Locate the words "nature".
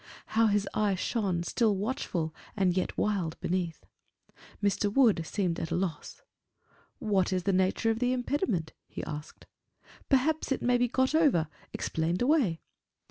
7.53-7.91